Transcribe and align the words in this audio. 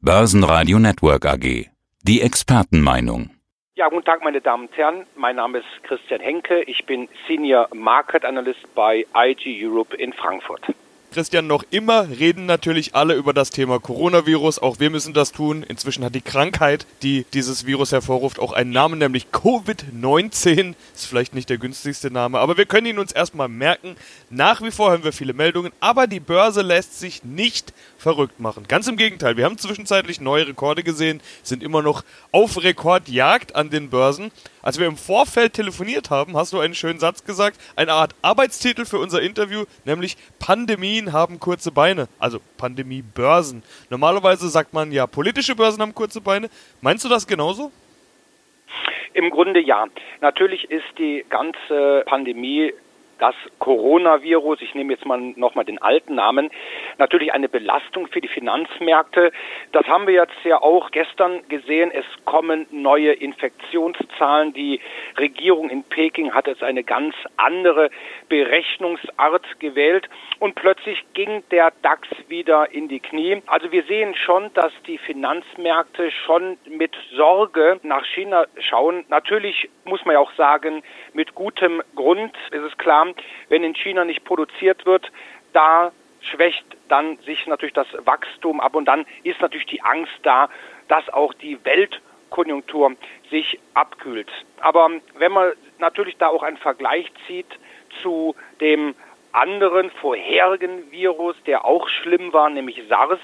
Börsenradio 0.00 0.78
Network 0.78 1.26
AG. 1.26 1.66
Die 2.04 2.20
Expertenmeinung. 2.20 3.30
Ja, 3.74 3.88
guten 3.88 4.04
Tag, 4.04 4.22
meine 4.22 4.40
Damen 4.40 4.68
und 4.68 4.76
Herren. 4.76 5.06
Mein 5.16 5.34
Name 5.34 5.58
ist 5.58 5.82
Christian 5.82 6.20
Henke. 6.20 6.62
Ich 6.62 6.86
bin 6.86 7.08
Senior 7.26 7.68
Market 7.74 8.24
Analyst 8.24 8.60
bei 8.76 9.04
IG 9.12 9.58
Europe 9.66 9.96
in 9.96 10.12
Frankfurt. 10.12 10.62
Christian, 11.10 11.46
noch 11.46 11.64
immer 11.70 12.06
reden 12.10 12.44
natürlich 12.44 12.94
alle 12.94 13.14
über 13.14 13.32
das 13.32 13.50
Thema 13.50 13.80
Coronavirus. 13.80 14.58
Auch 14.58 14.78
wir 14.78 14.90
müssen 14.90 15.14
das 15.14 15.32
tun. 15.32 15.62
Inzwischen 15.62 16.04
hat 16.04 16.14
die 16.14 16.20
Krankheit, 16.20 16.86
die 17.02 17.24
dieses 17.32 17.64
Virus 17.64 17.92
hervorruft, 17.92 18.38
auch 18.38 18.52
einen 18.52 18.70
Namen, 18.70 18.98
nämlich 18.98 19.28
Covid-19. 19.32 20.74
Ist 20.94 21.06
vielleicht 21.06 21.34
nicht 21.34 21.48
der 21.48 21.56
günstigste 21.56 22.10
Name, 22.10 22.38
aber 22.38 22.58
wir 22.58 22.66
können 22.66 22.86
ihn 22.86 22.98
uns 22.98 23.12
erstmal 23.12 23.48
merken. 23.48 23.96
Nach 24.28 24.60
wie 24.60 24.70
vor 24.70 24.92
haben 24.92 25.02
wir 25.02 25.12
viele 25.12 25.32
Meldungen, 25.32 25.72
aber 25.80 26.06
die 26.06 26.20
Börse 26.20 26.60
lässt 26.60 27.00
sich 27.00 27.24
nicht 27.24 27.72
verrückt 27.98 28.40
machen. 28.40 28.64
Ganz 28.68 28.86
im 28.86 28.96
Gegenteil, 28.96 29.36
wir 29.36 29.44
haben 29.44 29.58
zwischenzeitlich 29.58 30.20
neue 30.20 30.46
Rekorde 30.46 30.82
gesehen, 30.82 31.20
sind 31.42 31.62
immer 31.62 31.82
noch 31.82 32.04
auf 32.32 32.62
Rekordjagd 32.62 33.56
an 33.56 33.70
den 33.70 33.90
Börsen. 33.90 34.30
Als 34.62 34.78
wir 34.78 34.86
im 34.86 34.96
Vorfeld 34.96 35.54
telefoniert 35.54 36.08
haben, 36.08 36.36
hast 36.36 36.52
du 36.52 36.60
einen 36.60 36.74
schönen 36.74 37.00
Satz 37.00 37.24
gesagt, 37.24 37.60
eine 37.74 37.92
Art 37.92 38.14
Arbeitstitel 38.22 38.84
für 38.84 38.98
unser 38.98 39.20
Interview, 39.20 39.64
nämlich 39.84 40.16
Pandemien 40.38 41.12
haben 41.12 41.40
kurze 41.40 41.72
Beine, 41.72 42.08
also 42.18 42.38
Pandemiebörsen. 42.56 43.62
Normalerweise 43.90 44.48
sagt 44.48 44.72
man 44.72 44.92
ja, 44.92 45.06
politische 45.06 45.56
Börsen 45.56 45.82
haben 45.82 45.94
kurze 45.94 46.20
Beine. 46.20 46.48
Meinst 46.80 47.04
du 47.04 47.08
das 47.08 47.26
genauso? 47.26 47.72
Im 49.14 49.30
Grunde 49.30 49.60
ja. 49.60 49.86
Natürlich 50.20 50.70
ist 50.70 50.86
die 50.98 51.24
ganze 51.28 52.04
Pandemie 52.06 52.72
das 53.18 53.34
Coronavirus, 53.58 54.62
ich 54.62 54.74
nehme 54.74 54.92
jetzt 54.92 55.06
mal 55.06 55.18
nochmal 55.18 55.64
den 55.64 55.80
alten 55.80 56.14
Namen, 56.14 56.50
natürlich 56.98 57.32
eine 57.32 57.48
Belastung 57.48 58.06
für 58.08 58.20
die 58.20 58.28
Finanzmärkte. 58.28 59.32
Das 59.72 59.86
haben 59.86 60.06
wir 60.06 60.14
jetzt 60.14 60.44
ja 60.44 60.60
auch 60.60 60.90
gestern 60.90 61.46
gesehen. 61.48 61.90
Es 61.92 62.04
kommen 62.24 62.66
neue 62.70 63.12
Infektionszahlen. 63.12 64.52
Die 64.52 64.80
Regierung 65.18 65.70
in 65.70 65.84
Peking 65.84 66.32
hat 66.32 66.46
jetzt 66.46 66.62
eine 66.62 66.84
ganz 66.84 67.14
andere 67.36 67.90
Berechnungsart 68.28 69.60
gewählt 69.60 70.08
und 70.38 70.54
plötzlich 70.54 71.04
ging 71.14 71.42
der 71.50 71.72
DAX 71.82 72.08
wieder 72.28 72.70
in 72.72 72.88
die 72.88 73.00
Knie. 73.00 73.42
Also 73.46 73.72
wir 73.72 73.84
sehen 73.84 74.14
schon, 74.14 74.52
dass 74.54 74.72
die 74.86 74.98
Finanzmärkte 74.98 76.10
schon 76.10 76.58
mit 76.68 76.94
Sorge 77.16 77.80
nach 77.82 78.04
China 78.04 78.46
schauen. 78.60 79.04
Natürlich 79.08 79.68
muss 79.84 80.04
man 80.04 80.14
ja 80.14 80.20
auch 80.20 80.32
sagen, 80.34 80.82
mit 81.14 81.34
gutem 81.34 81.82
Grund 81.94 82.36
ist 82.50 82.62
es 82.62 82.78
klar, 82.78 83.07
wenn 83.48 83.64
in 83.64 83.74
China 83.74 84.04
nicht 84.04 84.24
produziert 84.24 84.86
wird, 84.86 85.10
da 85.52 85.92
schwächt 86.20 86.64
dann 86.88 87.16
sich 87.18 87.46
natürlich 87.46 87.74
das 87.74 87.86
Wachstum 88.04 88.60
ab 88.60 88.74
und 88.74 88.86
dann 88.86 89.06
ist 89.22 89.40
natürlich 89.40 89.66
die 89.66 89.82
Angst 89.82 90.18
da, 90.22 90.48
dass 90.88 91.08
auch 91.10 91.32
die 91.34 91.64
Weltkonjunktur 91.64 92.94
sich 93.30 93.58
abkühlt. 93.74 94.30
Aber 94.60 94.90
wenn 95.16 95.32
man 95.32 95.52
natürlich 95.78 96.16
da 96.16 96.28
auch 96.28 96.42
einen 96.42 96.56
Vergleich 96.56 97.10
zieht 97.26 97.46
zu 98.02 98.34
dem 98.60 98.94
anderen 99.32 99.90
vorherigen 99.90 100.90
Virus, 100.90 101.36
der 101.46 101.64
auch 101.64 101.88
schlimm 101.88 102.32
war, 102.32 102.48
nämlich 102.50 102.82
SARS 102.88 103.20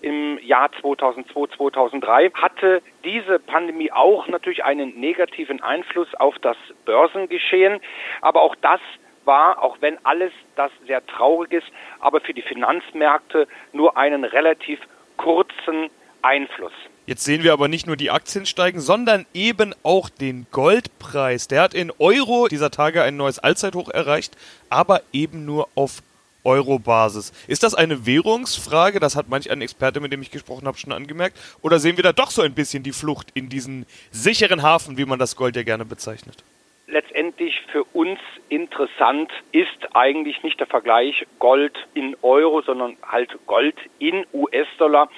im 0.00 0.38
Jahr 0.40 0.70
2002, 0.80 1.56
2003, 1.56 2.30
hatte 2.30 2.82
diese 3.04 3.38
Pandemie 3.38 3.90
auch 3.90 4.28
natürlich 4.28 4.64
einen 4.64 4.98
negativen 5.00 5.60
Einfluss 5.60 6.14
auf 6.14 6.38
das 6.38 6.56
Börsengeschehen. 6.84 7.80
Aber 8.20 8.42
auch 8.42 8.54
das 8.56 8.80
war, 9.28 9.62
auch 9.62 9.76
wenn 9.80 10.04
alles 10.04 10.32
das 10.56 10.72
sehr 10.88 11.06
traurig 11.06 11.52
ist, 11.52 11.68
aber 12.00 12.20
für 12.20 12.34
die 12.34 12.42
Finanzmärkte 12.42 13.46
nur 13.72 13.96
einen 13.96 14.24
relativ 14.24 14.80
kurzen 15.16 15.90
Einfluss. 16.22 16.72
Jetzt 17.06 17.24
sehen 17.24 17.44
wir 17.44 17.52
aber 17.52 17.68
nicht 17.68 17.86
nur 17.86 17.96
die 17.96 18.10
Aktien 18.10 18.44
steigen, 18.44 18.80
sondern 18.80 19.24
eben 19.32 19.74
auch 19.82 20.10
den 20.10 20.46
Goldpreis. 20.50 21.48
Der 21.48 21.62
hat 21.62 21.74
in 21.74 21.92
Euro 21.98 22.48
dieser 22.48 22.70
Tage 22.70 23.02
ein 23.02 23.16
neues 23.16 23.38
Allzeithoch 23.38 23.88
erreicht, 23.88 24.36
aber 24.68 25.02
eben 25.12 25.44
nur 25.44 25.68
auf 25.76 26.02
Euro-Basis. 26.44 27.32
Ist 27.46 27.62
das 27.62 27.74
eine 27.74 28.06
Währungsfrage? 28.06 29.00
Das 29.00 29.16
hat 29.16 29.28
manch 29.28 29.50
ein 29.50 29.62
Experte, 29.62 30.00
mit 30.00 30.12
dem 30.12 30.22
ich 30.22 30.30
gesprochen 30.30 30.66
habe, 30.66 30.78
schon 30.78 30.92
angemerkt. 30.92 31.38
Oder 31.62 31.78
sehen 31.78 31.96
wir 31.96 32.04
da 32.04 32.12
doch 32.12 32.30
so 32.30 32.42
ein 32.42 32.54
bisschen 32.54 32.82
die 32.82 32.92
Flucht 32.92 33.30
in 33.34 33.48
diesen 33.48 33.86
sicheren 34.10 34.62
Hafen, 34.62 34.98
wie 34.98 35.04
man 35.04 35.18
das 35.18 35.36
Gold 35.36 35.56
ja 35.56 35.62
gerne 35.62 35.84
bezeichnet? 35.84 36.44
Letztendlich 36.88 37.60
für 37.70 37.84
uns 37.92 38.18
interessant 38.48 39.30
ist 39.52 39.94
eigentlich 39.94 40.42
nicht 40.42 40.58
der 40.58 40.66
Vergleich 40.66 41.26
Gold 41.38 41.76
in 41.94 42.16
Euro, 42.22 42.62
sondern 42.62 42.96
halt 43.06 43.30
Gold 43.46 43.76
in 43.98 44.26
US-Dollar, 44.32 45.10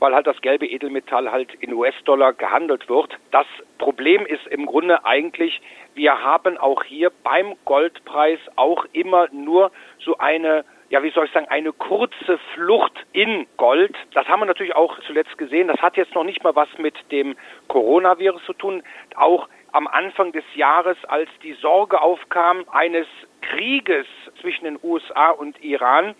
weil 0.00 0.14
halt 0.14 0.26
das 0.26 0.40
gelbe 0.42 0.66
Edelmetall 0.66 1.30
halt 1.30 1.54
in 1.54 1.72
US-Dollar 1.72 2.32
gehandelt 2.32 2.88
wird. 2.88 3.16
Das 3.30 3.46
Problem 3.78 4.26
ist 4.26 4.46
im 4.48 4.66
Grunde 4.66 5.04
eigentlich, 5.04 5.60
wir 5.94 6.22
haben 6.22 6.58
auch 6.58 6.82
hier 6.84 7.12
beim 7.22 7.54
Goldpreis 7.64 8.40
auch 8.56 8.84
immer 8.92 9.28
nur 9.32 9.70
so 10.04 10.18
eine 10.18 10.64
ja, 10.92 11.02
wie 11.02 11.10
soll 11.10 11.24
ich 11.24 11.32
sagen, 11.32 11.48
eine 11.48 11.72
kurze 11.72 12.38
Flucht 12.52 12.92
in 13.14 13.46
Gold. 13.56 13.96
Das 14.12 14.28
haben 14.28 14.40
wir 14.40 14.46
natürlich 14.46 14.76
auch 14.76 14.98
zuletzt 15.06 15.38
gesehen. 15.38 15.68
Das 15.68 15.80
hat 15.80 15.96
jetzt 15.96 16.14
noch 16.14 16.22
nicht 16.22 16.44
mal 16.44 16.54
was 16.54 16.68
mit 16.76 16.94
dem 17.10 17.34
Coronavirus 17.68 18.44
zu 18.44 18.52
tun. 18.52 18.82
Auch 19.16 19.48
am 19.72 19.86
Anfang 19.86 20.32
des 20.32 20.44
Jahres, 20.54 20.96
als 21.06 21.28
die 21.42 21.54
Sorge 21.54 22.00
aufkam 22.00 22.64
eines 22.70 23.06
Krieges 23.40 24.06
zwischen 24.40 24.64
den 24.64 24.78
USA 24.82 25.30
und 25.30 25.62
Iran, 25.64 26.14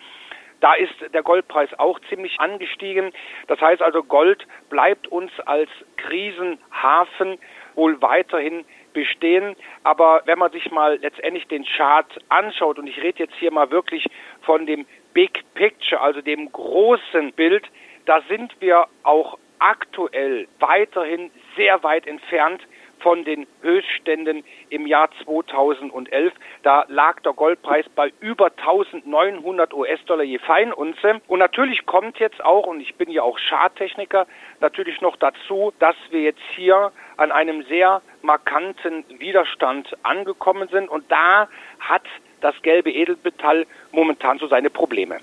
da 0.60 0.74
ist 0.74 0.94
der 1.12 1.22
Goldpreis 1.22 1.70
auch 1.78 1.98
ziemlich 2.08 2.38
angestiegen. 2.38 3.12
Das 3.48 3.60
heißt 3.60 3.82
also, 3.82 4.04
Gold 4.04 4.46
bleibt 4.70 5.08
uns 5.08 5.32
als 5.40 5.68
Krisenhafen 5.96 7.38
wohl 7.74 8.00
weiterhin 8.00 8.64
bestehen. 8.92 9.56
Aber 9.82 10.22
wenn 10.26 10.38
man 10.38 10.52
sich 10.52 10.70
mal 10.70 10.98
letztendlich 10.98 11.48
den 11.48 11.64
Chart 11.64 12.06
anschaut, 12.28 12.78
und 12.78 12.86
ich 12.86 13.02
rede 13.02 13.19
jetzt 13.19 13.34
hier 13.40 13.50
mal 13.50 13.72
wirklich 13.72 14.06
von 14.42 14.66
dem 14.66 14.86
Big 15.14 15.42
Picture, 15.54 16.00
also 16.00 16.20
dem 16.20 16.52
großen 16.52 17.32
Bild, 17.32 17.66
da 18.06 18.20
sind 18.28 18.54
wir 18.60 18.86
auch 19.02 19.38
aktuell 19.58 20.46
weiterhin 20.60 21.32
sehr 21.56 21.82
weit 21.82 22.06
entfernt 22.06 22.62
von 23.02 23.24
den 23.24 23.46
Höchstständen 23.62 24.44
im 24.70 24.86
Jahr 24.86 25.10
2011. 25.24 26.32
Da 26.62 26.84
lag 26.88 27.20
der 27.20 27.32
Goldpreis 27.32 27.86
bei 27.94 28.12
über 28.20 28.46
1900 28.56 29.74
US-Dollar 29.74 30.24
je 30.24 30.38
Feinunze. 30.38 31.20
Und 31.28 31.40
natürlich 31.40 31.84
kommt 31.86 32.18
jetzt 32.18 32.42
auch, 32.44 32.66
und 32.66 32.80
ich 32.80 32.94
bin 32.94 33.10
ja 33.10 33.22
auch 33.22 33.38
Charttechniker, 33.38 34.26
natürlich 34.60 35.00
noch 35.00 35.16
dazu, 35.16 35.72
dass 35.78 35.96
wir 36.10 36.22
jetzt 36.22 36.42
hier 36.54 36.92
an 37.16 37.32
einem 37.32 37.64
sehr 37.64 38.02
markanten 38.22 39.04
Widerstand 39.19 39.96
angekommen 40.02 40.69
sind. 40.69 40.88
Und 40.88 41.10
da 41.10 41.48
hat 41.80 42.04
das 42.40 42.54
gelbe 42.62 42.90
Edelmetall 42.90 43.66
momentan 43.92 44.38
so 44.38 44.46
seine 44.46 44.70
Probleme. 44.70 45.19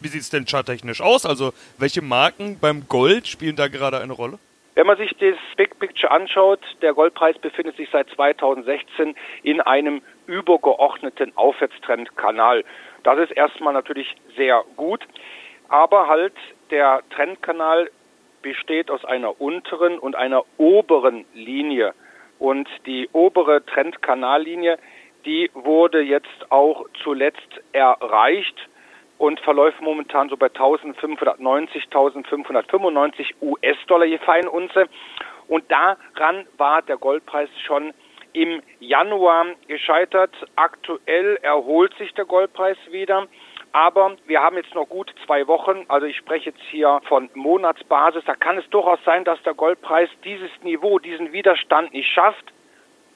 Wie 0.00 0.08
sieht 0.08 0.20
es 0.20 0.30
denn 0.30 0.46
charttechnisch 0.46 1.00
aus? 1.00 1.24
Also 1.24 1.52
welche 1.78 2.02
Marken 2.02 2.58
beim 2.60 2.86
Gold 2.88 3.26
spielen 3.26 3.56
da 3.56 3.68
gerade 3.68 3.98
eine 3.98 4.12
Rolle? 4.12 4.38
Wenn 4.76 4.86
man 4.86 4.98
sich 4.98 5.16
das 5.18 5.36
Big 5.56 5.78
Picture 5.78 6.12
anschaut, 6.12 6.60
der 6.82 6.92
Goldpreis 6.92 7.38
befindet 7.38 7.78
sich 7.78 7.88
seit 7.90 8.10
2016 8.10 9.16
in 9.42 9.62
einem 9.62 10.02
übergeordneten 10.26 11.34
Aufwärtstrendkanal. 11.34 12.62
Das 13.02 13.18
ist 13.18 13.30
erstmal 13.34 13.72
natürlich 13.72 14.14
sehr 14.36 14.64
gut, 14.76 15.00
aber 15.70 16.08
halt 16.08 16.34
der 16.70 17.02
Trendkanal 17.08 17.90
besteht 18.42 18.90
aus 18.90 19.02
einer 19.06 19.40
unteren 19.40 19.98
und 19.98 20.14
einer 20.14 20.44
oberen 20.58 21.24
Linie. 21.32 21.94
Und 22.38 22.68
die 22.84 23.08
obere 23.14 23.64
Trendkanallinie, 23.64 24.78
die 25.24 25.50
wurde 25.54 26.02
jetzt 26.02 26.50
auch 26.50 26.84
zuletzt 27.02 27.62
erreicht 27.72 28.68
und 29.18 29.40
verläuft 29.40 29.80
momentan 29.80 30.28
so 30.28 30.36
bei 30.36 30.46
1590, 30.46 31.84
1595 31.84 33.36
US-Dollar 33.40 34.06
je 34.06 34.18
Feinunze. 34.18 34.86
Und 35.48 35.64
daran 35.70 36.46
war 36.56 36.82
der 36.82 36.96
Goldpreis 36.96 37.48
schon 37.66 37.94
im 38.32 38.60
Januar 38.80 39.46
gescheitert. 39.66 40.34
Aktuell 40.56 41.36
erholt 41.42 41.94
sich 41.96 42.12
der 42.14 42.26
Goldpreis 42.26 42.76
wieder. 42.90 43.26
Aber 43.72 44.16
wir 44.26 44.40
haben 44.40 44.56
jetzt 44.56 44.74
noch 44.74 44.86
gut 44.88 45.12
zwei 45.26 45.46
Wochen, 45.46 45.84
also 45.88 46.06
ich 46.06 46.16
spreche 46.16 46.50
jetzt 46.50 46.62
hier 46.70 47.00
von 47.08 47.28
Monatsbasis. 47.34 48.24
Da 48.24 48.34
kann 48.34 48.56
es 48.56 48.68
durchaus 48.70 48.98
sein, 49.04 49.24
dass 49.24 49.42
der 49.42 49.54
Goldpreis 49.54 50.08
dieses 50.24 50.50
Niveau, 50.62 50.98
diesen 50.98 51.32
Widerstand 51.32 51.92
nicht 51.92 52.10
schafft. 52.10 52.52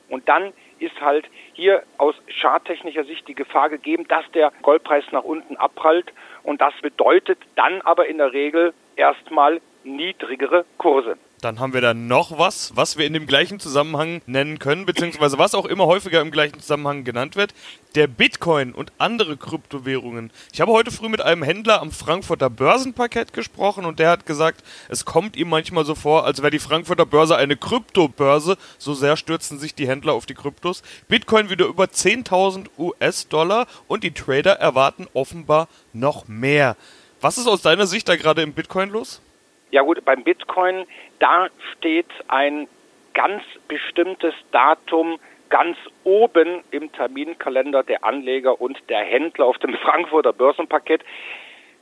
Und 0.08 0.28
dann 0.28 0.52
ist 0.80 1.00
halt 1.00 1.26
hier 1.52 1.82
aus 1.98 2.14
charttechnischer 2.28 3.04
Sicht 3.04 3.28
die 3.28 3.34
Gefahr 3.34 3.68
gegeben, 3.68 4.06
dass 4.08 4.24
der 4.32 4.52
Goldpreis 4.62 5.04
nach 5.12 5.24
unten 5.24 5.56
abprallt 5.56 6.12
und 6.42 6.60
das 6.60 6.74
bedeutet 6.82 7.38
dann 7.54 7.80
aber 7.82 8.06
in 8.06 8.18
der 8.18 8.32
Regel 8.32 8.72
erstmal 8.96 9.60
niedrigere 9.84 10.64
Kurse. 10.78 11.16
Dann 11.40 11.58
haben 11.58 11.72
wir 11.72 11.80
da 11.80 11.94
noch 11.94 12.38
was, 12.38 12.72
was 12.76 12.98
wir 12.98 13.06
in 13.06 13.14
dem 13.14 13.26
gleichen 13.26 13.60
Zusammenhang 13.60 14.20
nennen 14.26 14.58
können, 14.58 14.84
beziehungsweise 14.84 15.38
was 15.38 15.54
auch 15.54 15.64
immer 15.64 15.86
häufiger 15.86 16.20
im 16.20 16.30
gleichen 16.30 16.60
Zusammenhang 16.60 17.02
genannt 17.04 17.34
wird. 17.34 17.54
Der 17.94 18.06
Bitcoin 18.06 18.72
und 18.72 18.92
andere 18.98 19.36
Kryptowährungen. 19.38 20.30
Ich 20.52 20.60
habe 20.60 20.72
heute 20.72 20.90
früh 20.90 21.08
mit 21.08 21.22
einem 21.22 21.42
Händler 21.42 21.80
am 21.80 21.92
Frankfurter 21.92 22.50
Börsenparkett 22.50 23.32
gesprochen 23.32 23.86
und 23.86 23.98
der 23.98 24.10
hat 24.10 24.26
gesagt, 24.26 24.62
es 24.88 25.06
kommt 25.06 25.34
ihm 25.34 25.48
manchmal 25.48 25.86
so 25.86 25.94
vor, 25.94 26.26
als 26.26 26.42
wäre 26.42 26.50
die 26.50 26.58
Frankfurter 26.58 27.06
Börse 27.06 27.36
eine 27.36 27.56
Kryptobörse. 27.56 28.58
So 28.78 28.92
sehr 28.92 29.16
stürzen 29.16 29.58
sich 29.58 29.74
die 29.74 29.88
Händler 29.88 30.12
auf 30.12 30.26
die 30.26 30.34
Kryptos. 30.34 30.82
Bitcoin 31.08 31.48
wieder 31.48 31.66
über 31.66 31.84
10.000 31.84 32.66
US-Dollar 32.78 33.66
und 33.88 34.04
die 34.04 34.12
Trader 34.12 34.52
erwarten 34.52 35.06
offenbar 35.14 35.68
noch 35.94 36.28
mehr. 36.28 36.76
Was 37.22 37.38
ist 37.38 37.46
aus 37.46 37.62
deiner 37.62 37.86
Sicht 37.86 38.08
da 38.08 38.16
gerade 38.16 38.42
im 38.42 38.52
Bitcoin 38.52 38.90
los? 38.90 39.20
Ja 39.70 39.82
gut, 39.82 40.04
beim 40.04 40.24
Bitcoin, 40.24 40.86
da 41.20 41.48
steht 41.72 42.10
ein 42.28 42.66
ganz 43.14 43.42
bestimmtes 43.68 44.34
Datum 44.50 45.18
ganz 45.48 45.76
oben 46.04 46.62
im 46.70 46.90
Terminkalender 46.92 47.82
der 47.82 48.04
Anleger 48.04 48.60
und 48.60 48.78
der 48.88 49.04
Händler 49.04 49.46
auf 49.46 49.58
dem 49.58 49.74
Frankfurter 49.82 50.32
Börsenpaket. 50.32 51.04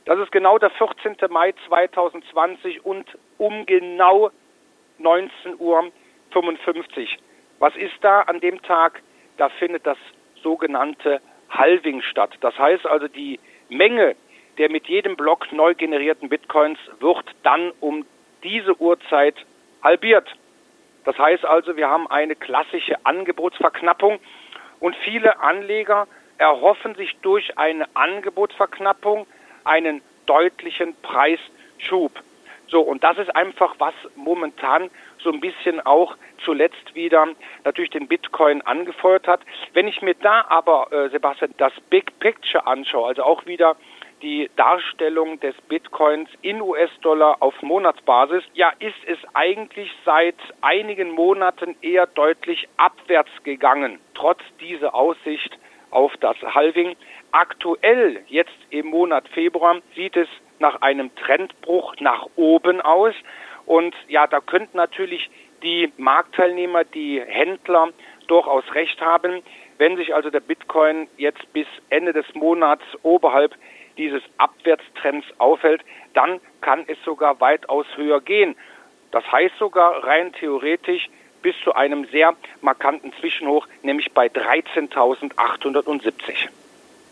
Das 0.05 0.19
ist 0.19 0.31
genau 0.31 0.57
der 0.57 0.71
14. 0.71 1.15
Mai 1.29 1.53
2020 1.67 2.83
und 2.85 3.05
um 3.37 3.65
genau 3.65 4.31
19.55 4.99 5.57
Uhr. 5.59 5.91
Was 7.59 7.75
ist 7.75 7.93
da 8.01 8.21
an 8.21 8.39
dem 8.39 8.61
Tag? 8.63 9.01
Da 9.37 9.49
findet 9.49 9.85
das 9.85 9.97
sogenannte 10.41 11.21
Halving 11.49 12.01
statt. 12.01 12.31
Das 12.41 12.57
heißt 12.57 12.85
also, 12.85 13.07
die 13.07 13.39
Menge 13.69 14.15
der 14.59 14.69
mit 14.69 14.87
jedem 14.87 15.15
Block 15.15 15.51
neu 15.51 15.73
generierten 15.73 16.29
Bitcoins 16.29 16.77
wird 16.99 17.25
dann 17.43 17.71
um 17.79 18.05
diese 18.43 18.79
Uhrzeit 18.79 19.35
halbiert. 19.81 20.35
Das 21.05 21.17
heißt 21.17 21.45
also, 21.45 21.77
wir 21.77 21.89
haben 21.89 22.07
eine 22.11 22.35
klassische 22.35 23.03
Angebotsverknappung 23.05 24.19
und 24.81 24.95
viele 24.97 25.39
Anleger 25.39 26.07
erhoffen 26.37 26.93
sich 26.95 27.17
durch 27.21 27.57
eine 27.57 27.87
Angebotsverknappung 27.95 29.25
einen 29.63 30.01
deutlichen 30.25 30.93
Preisschub. 31.01 32.11
So, 32.67 32.81
und 32.81 33.03
das 33.03 33.17
ist 33.17 33.35
einfach, 33.35 33.75
was 33.79 33.93
momentan 34.15 34.91
so 35.19 35.31
ein 35.31 35.39
bisschen 35.39 35.83
auch 35.85 36.15
zuletzt 36.43 36.93
wieder 36.93 37.27
natürlich 37.63 37.89
den 37.89 38.07
Bitcoin 38.07 38.61
angefeuert 38.61 39.27
hat. 39.27 39.41
Wenn 39.73 39.87
ich 39.87 40.01
mir 40.01 40.13
da 40.15 40.45
aber, 40.49 40.91
äh, 40.91 41.09
Sebastian, 41.09 41.53
das 41.57 41.73
Big 41.89 42.19
Picture 42.19 42.67
anschaue, 42.67 43.07
also 43.07 43.23
auch 43.23 43.45
wieder 43.45 43.75
die 44.21 44.49
Darstellung 44.55 45.39
des 45.39 45.55
Bitcoins 45.67 46.29
in 46.41 46.61
US-Dollar 46.61 47.37
auf 47.41 47.61
Monatsbasis, 47.61 48.43
ja, 48.53 48.71
ist 48.79 48.97
es 49.07 49.17
eigentlich 49.33 49.91
seit 50.05 50.35
einigen 50.61 51.11
Monaten 51.11 51.75
eher 51.81 52.07
deutlich 52.07 52.67
abwärts 52.77 53.31
gegangen, 53.43 53.99
trotz 54.13 54.41
dieser 54.59 54.93
Aussicht 54.93 55.57
auf 55.91 56.15
das 56.17 56.37
Halving. 56.41 56.95
Aktuell, 57.31 58.23
jetzt 58.27 58.57
im 58.69 58.87
Monat 58.87 59.27
Februar, 59.29 59.77
sieht 59.95 60.17
es 60.17 60.27
nach 60.59 60.81
einem 60.81 61.13
Trendbruch 61.15 61.95
nach 61.99 62.27
oben 62.35 62.81
aus. 62.81 63.15
Und 63.65 63.95
ja, 64.07 64.27
da 64.27 64.39
könnten 64.39 64.77
natürlich 64.77 65.29
die 65.63 65.91
Marktteilnehmer, 65.97 66.83
die 66.83 67.21
Händler 67.21 67.89
durchaus 68.27 68.63
recht 68.73 69.01
haben. 69.01 69.41
Wenn 69.77 69.95
sich 69.95 70.13
also 70.13 70.29
der 70.29 70.39
Bitcoin 70.39 71.07
jetzt 71.17 71.51
bis 71.53 71.67
Ende 71.89 72.13
des 72.13 72.25
Monats 72.33 72.83
oberhalb 73.03 73.55
dieses 73.99 74.23
Abwärtstrends 74.37 75.27
aufhält, 75.37 75.83
dann 76.15 76.41
kann 76.61 76.85
es 76.87 76.97
sogar 77.05 77.39
weitaus 77.39 77.85
höher 77.95 78.21
gehen. 78.21 78.55
Das 79.11 79.31
heißt 79.31 79.55
sogar 79.59 80.03
rein 80.03 80.33
theoretisch 80.33 81.07
bis 81.43 81.53
zu 81.63 81.75
einem 81.75 82.05
sehr 82.05 82.35
markanten 82.61 83.13
Zwischenhoch, 83.19 83.67
nämlich 83.83 84.11
bei 84.13 84.25
13.870. 84.27 86.49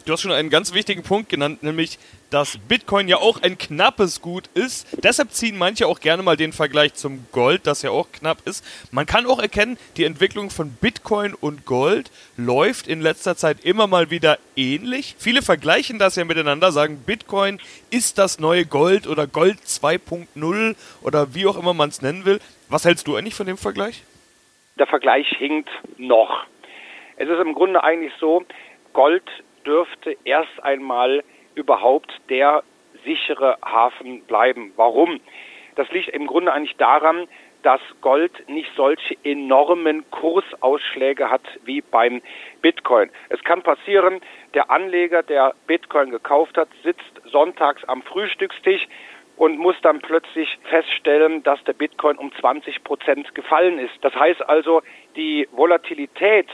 Du 0.08 0.14
hast 0.14 0.22
schon 0.22 0.32
einen 0.32 0.50
ganz 0.50 0.74
wichtigen 0.74 1.04
Punkt 1.04 1.28
genannt, 1.28 1.64
nämlich, 1.64 2.00
dass 2.30 2.58
Bitcoin 2.60 3.10
ja 3.10 3.18
auch 3.18 3.44
ein 3.44 3.58
knappes 3.58 4.22
Gut 4.22 4.48
ist. 4.54 4.88
Deshalb 5.04 5.32
ziehen 5.32 5.58
manche 5.58 5.86
auch 5.86 6.00
gerne 6.00 6.24
mal 6.24 6.38
den 6.38 6.54
Vergleich 6.54 6.94
zum 6.94 7.28
Gold, 7.34 7.68
das 7.68 7.82
ja 7.82 7.90
auch 7.90 8.10
knapp 8.14 8.38
ist. 8.48 8.64
Man 8.94 9.06
kann 9.06 9.26
auch 9.26 9.38
erkennen, 9.38 9.78
die 9.98 10.06
Entwicklung 10.06 10.50
von 10.50 10.72
Bitcoin 10.72 11.34
und 11.34 11.66
Gold 11.66 12.10
läuft 12.38 12.88
in 12.88 13.02
letzter 13.02 13.36
Zeit 13.36 13.66
immer 13.66 13.88
mal 13.88 14.10
wieder 14.10 14.40
ähnlich. 14.56 15.18
Viele 15.20 15.42
vergleichen 15.42 16.00
das 16.00 16.16
ja 16.16 16.24
miteinander, 16.24 16.72
sagen, 16.72 17.04
Bitcoin 17.06 17.60
ist 17.90 18.18
das 18.18 18.40
neue 18.40 18.66
Gold 18.66 19.08
oder 19.08 19.28
Gold 19.28 19.58
2.0 19.58 20.76
oder 21.02 21.36
wie 21.36 21.48
auch 21.48 21.58
immer 21.58 21.74
man 21.74 21.90
es 21.90 22.02
nennen 22.02 22.24
will. 22.24 22.40
Was 22.70 22.86
hältst 22.86 23.10
du 23.10 23.18
eigentlich 23.18 23.36
von 23.36 23.46
dem 23.46 23.58
Vergleich? 23.58 24.06
Der 24.80 24.88
Vergleich 24.88 25.28
hinkt 25.38 25.70
noch. 25.98 26.46
Es 27.18 27.28
ist 27.28 27.42
im 27.42 27.54
Grunde 27.54 27.84
eigentlich 27.84 28.14
so, 28.22 28.46
Gold 28.94 29.24
dürfte 29.68 30.18
erst 30.24 30.64
einmal 30.64 31.24
überhaupt 31.56 32.12
der 32.30 32.64
sichere 33.04 33.58
Hafen 33.64 34.22
bleiben. 34.24 34.72
Warum? 34.78 35.20
Das 35.76 35.92
liegt 35.92 36.10
im 36.10 36.26
Grunde 36.26 36.54
eigentlich 36.54 36.78
daran, 36.78 37.28
dass 37.64 37.82
Gold 38.02 38.48
nicht 38.48 38.70
solche 38.76 39.18
enormen 39.24 40.10
Kursausschläge 40.12 41.30
hat 41.30 41.42
wie 41.66 41.82
beim 41.82 42.22
Bitcoin. 42.62 43.10
Es 43.30 43.44
kann 43.44 43.62
passieren, 43.62 44.22
der 44.54 44.70
Anleger, 44.70 45.22
der 45.24 45.54
Bitcoin 45.66 46.12
gekauft 46.12 46.58
hat, 46.58 46.70
sitzt 46.84 47.22
sonntags 47.26 47.84
am 47.86 48.04
Frühstückstisch 48.04 48.88
und 49.36 49.58
muss 49.58 49.76
dann 49.82 50.00
plötzlich 50.00 50.58
feststellen, 50.70 51.44
dass 51.44 51.64
der 51.66 51.74
Bitcoin 51.74 52.18
um 52.18 52.32
20 52.40 52.84
Prozent 52.84 53.36
gefallen 53.36 53.80
ist. 53.80 53.94
Das 54.02 54.16
heißt 54.16 54.48
also, 54.48 54.82
die 55.16 55.48
Volatilität, 55.52 56.48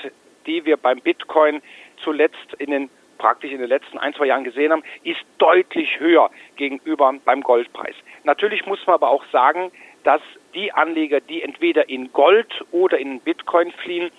die 0.45 0.65
wir 0.65 0.77
beim 0.77 0.99
Bitcoin 0.99 1.61
zuletzt 2.03 2.53
in 2.57 2.71
den 2.71 2.89
praktisch 3.17 3.51
in 3.51 3.59
den 3.59 3.69
letzten 3.69 3.97
ein, 3.97 4.13
zwei 4.13 4.25
Jahren 4.25 4.43
gesehen 4.43 4.71
haben, 4.71 4.83
ist 5.03 5.21
deutlich 5.37 5.99
höher 5.99 6.29
gegenüber 6.55 7.13
beim 7.25 7.41
Goldpreis. 7.41 7.95
Natürlich 8.23 8.65
muss 8.65 8.85
man 8.85 8.95
aber 8.95 9.09
auch 9.09 9.23
sagen, 9.31 9.71
dass 10.03 10.21
die 10.53 10.71
Anleger, 10.71 11.21
die 11.21 11.41
entweder 11.41 11.89
in 11.89 12.11
Gold 12.11 12.53
oder 12.71 12.97
in 12.97 13.19
Bitcoin 13.21 13.71
fliehen, 13.71 14.11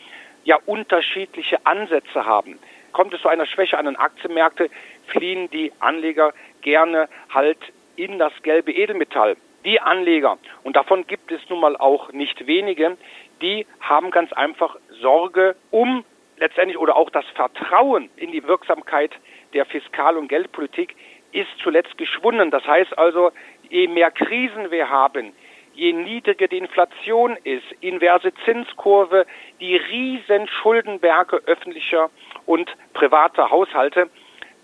ja 0.45 0.59
unterschiedliche 0.67 1.65
Ansätze 1.65 2.25
haben. 2.25 2.59
Kommt 2.93 3.13
es 3.15 3.23
zu 3.23 3.29
einer 3.29 3.47
Schwäche 3.47 3.79
an 3.79 3.87
den 3.87 3.97
Aktienmärkten, 3.97 4.69
fliehen 5.07 5.51
die 5.51 5.73
Anleger 5.81 6.33
gerne 6.63 7.09
halt 7.29 7.59
in 7.97 8.19
das 8.19 8.33
gelbe 8.43 8.73
Edelmetall. 8.73 9.37
Die 9.65 9.81
Anleger, 9.81 10.39
und 10.63 10.77
davon 10.77 11.07
gibt 11.07 11.33
es 11.33 11.41
nun 11.49 11.61
mal 11.61 11.77
auch 11.77 12.13
nicht 12.13 12.47
wenige, 12.47 12.97
die 13.41 13.67
haben 13.81 14.11
ganz 14.11 14.33
einfach 14.33 14.77
Sorge 15.01 15.57
um 15.71 16.05
letztendlich 16.37 16.79
oder 16.79 16.97
auch 16.97 17.11
das 17.11 17.25
Vertrauen 17.35 18.11
in 18.17 18.33
die 18.33 18.47
Wirksamkeit 18.47 19.13
der 19.53 19.67
Fiskal- 19.67 20.17
und 20.17 20.29
Geldpolitik 20.29 20.97
ist 21.33 21.51
zuletzt 21.63 21.97
geschwunden. 21.99 22.51
Das 22.51 22.67
heißt 22.67 22.97
also, 22.97 23.33
je 23.69 23.89
mehr 23.89 24.11
Krisen 24.11 24.71
wir 24.71 24.89
haben, 24.89 25.33
je 25.75 25.93
niedriger 25.93 26.47
die 26.47 26.59
Inflation 26.59 27.37
ist, 27.43 27.65
inverse 27.81 28.33
Zinskurve, 28.45 29.27
die 29.61 29.77
riesen 29.77 30.49
Schuldenberge 30.49 31.43
öffentlicher 31.47 32.11
und 32.47 32.71
privater 32.93 33.51
Haushalte, 33.51 34.09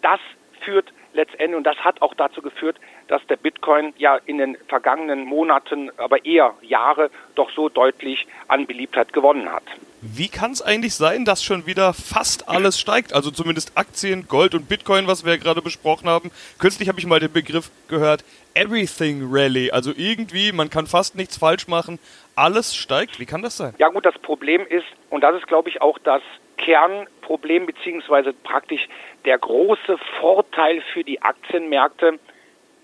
das 0.03 0.21
führt 0.61 0.93
letztendlich, 1.13 1.57
und 1.57 1.65
das 1.65 1.79
hat 1.79 2.01
auch 2.03 2.15
dazu 2.15 2.43
geführt, 2.43 2.77
dass 3.11 3.27
der 3.27 3.37
Bitcoin 3.37 3.93
ja 3.99 4.19
in 4.27 4.39
den 4.39 4.57
vergangenen 4.69 5.25
Monaten, 5.25 5.91
aber 5.97 6.25
eher 6.25 6.55
Jahre, 6.63 7.11
doch 7.35 7.51
so 7.51 7.69
deutlich 7.69 8.27
an 8.47 8.67
Beliebtheit 8.67 9.13
gewonnen 9.13 9.51
hat. 9.51 9.65
Wie 10.01 10.29
kann 10.29 10.53
es 10.53 10.63
eigentlich 10.63 10.95
sein, 10.95 11.25
dass 11.25 11.43
schon 11.43 11.67
wieder 11.67 11.93
fast 11.93 12.49
alles 12.49 12.79
steigt? 12.79 13.13
Also 13.13 13.31
zumindest 13.31 13.77
Aktien, 13.77 14.29
Gold 14.29 14.55
und 14.55 14.69
Bitcoin, 14.69 15.09
was 15.09 15.25
wir 15.25 15.35
ja 15.35 15.39
gerade 15.39 15.61
besprochen 15.61 16.09
haben. 16.09 16.31
Kürzlich 16.59 16.89
habe 16.89 17.01
ich 17.01 17.07
mal 17.07 17.21
den 17.21 17.33
Begriff 17.33 17.71
gehört, 17.89 18.25
Everything 18.55 19.29
Rally. 19.29 19.73
Also 19.73 19.93
irgendwie, 19.95 20.53
man 20.53 20.71
kann 20.71 20.87
fast 20.87 21.17
nichts 21.17 21.37
falsch 21.37 21.67
machen. 21.67 21.99
Alles 22.37 22.75
steigt. 22.77 23.19
Wie 23.19 23.27
kann 23.27 23.43
das 23.43 23.57
sein? 23.57 23.75
Ja 23.79 23.89
gut, 23.89 24.07
das 24.07 24.17
Problem 24.19 24.65
ist, 24.69 24.87
und 25.11 25.23
das 25.23 25.37
ist 25.37 25.49
glaube 25.49 25.69
ich 25.69 25.83
auch 25.83 25.99
das 25.99 26.23
Kernproblem 26.57 27.67
beziehungsweise 27.67 28.33
praktisch 28.33 28.89
der 29.25 29.39
große 29.39 29.99
Vorteil 30.21 30.83
für 30.93 31.05
die 31.05 31.21
Aktienmärkte, 31.21 32.19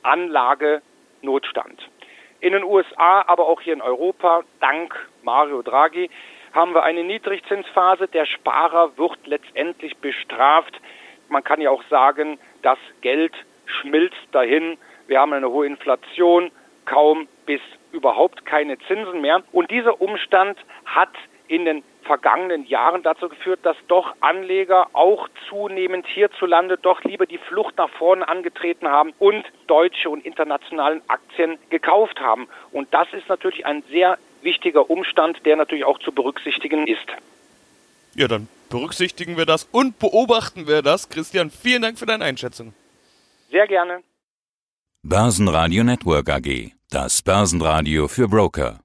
Anlagenotstand. 0.07 1.89
In 2.41 2.53
den 2.53 2.65
USA, 2.65 3.25
aber 3.27 3.49
auch 3.49 3.61
hier 3.61 3.73
in 3.73 3.83
Europa, 3.83 4.43
dank 4.61 4.95
Mario 5.23 5.63
Draghi, 5.63 6.11
haben 6.53 6.75
wir 6.75 6.85
eine 6.85 7.05
Niedrigzinsphase. 7.05 8.09
Der 8.09 8.25
Sparer 8.25 8.97
wird 8.97 9.27
letztendlich 9.27 9.97
bestraft. 9.99 10.81
Man 11.29 11.43
kann 11.43 11.61
ja 11.61 11.71
auch 11.71 11.83
sagen, 11.91 12.39
das 12.63 12.79
Geld 13.01 13.33
schmilzt 13.67 14.17
dahin. 14.33 14.79
Wir 15.07 15.21
haben 15.21 15.33
eine 15.33 15.51
hohe 15.51 15.67
Inflation, 15.67 16.51
kaum 16.85 17.27
bis 17.47 17.61
überhaupt 17.93 18.47
keine 18.47 18.79
Zinsen 18.87 19.21
mehr. 19.21 19.43
Und 19.53 19.71
dieser 19.71 20.01
Umstand 20.01 20.59
hat 20.85 21.13
in 21.49 21.65
den 21.65 21.83
vergangenen 22.07 22.67
Jahren 22.67 23.03
dazu 23.03 23.29
geführt, 23.29 23.61
dass 23.63 23.77
doch 23.89 24.15
Anleger 24.21 24.89
auch 24.93 25.29
zunehmend 25.49 26.07
hierzulande 26.07 26.79
doch 26.79 27.03
lieber 27.05 27.27
die 27.27 27.39
Flucht 27.39 27.77
nach 27.77 27.91
vorne 27.91 28.27
angetreten 28.27 28.89
haben 28.89 29.13
und 29.19 29.45
deutsche 29.67 30.09
und 30.09 30.25
internationalen 30.25 31.03
Aktien 31.09 31.59
gekauft 31.71 32.21
haben. 32.21 32.49
Und 32.73 32.93
das 32.95 33.09
ist 33.13 33.29
natürlich 33.29 33.67
ein 33.67 33.83
sehr 33.91 34.19
wichtiger 34.43 34.89
Umstand, 34.89 35.45
der 35.45 35.57
natürlich 35.57 35.85
auch 35.85 35.99
zu 35.99 36.13
berücksichtigen 36.13 36.87
ist. 36.87 37.07
Ja, 38.15 38.29
dann 38.29 38.49
berücksichtigen 38.71 39.37
wir 39.37 39.47
das 39.47 39.65
und 39.65 39.99
beobachten 39.99 40.67
wir 40.67 40.83
das. 40.83 41.09
Christian, 41.09 41.51
vielen 41.51 41.83
Dank 41.83 41.99
für 41.99 42.07
deine 42.07 42.25
Einschätzung. 42.25 42.73
Sehr 43.51 43.67
gerne. 43.67 44.03
Börsenradio 45.03 45.85
Network 45.85 46.31
AG. 46.31 46.73
Das 46.91 47.23
Börsenradio 47.23 48.09
für 48.09 48.29
Broker. 48.29 48.81